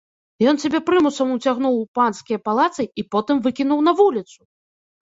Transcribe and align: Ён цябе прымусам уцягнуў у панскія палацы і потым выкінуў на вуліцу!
Ён 0.51 0.55
цябе 0.63 0.79
прымусам 0.87 1.35
уцягнуў 1.35 1.77
у 1.83 1.83
панскія 1.99 2.39
палацы 2.51 2.83
і 2.89 3.01
потым 3.13 3.37
выкінуў 3.47 3.79
на 3.91 3.99
вуліцу! 4.03 4.41